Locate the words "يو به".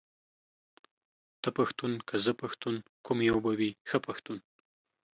3.29-3.51